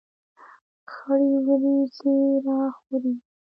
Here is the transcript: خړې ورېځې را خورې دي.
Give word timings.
خړې 0.93 1.31
ورېځې 1.45 2.15
را 2.45 2.61
خورې 2.77 2.99
دي. 3.03 3.13